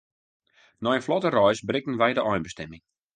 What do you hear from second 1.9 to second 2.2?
wy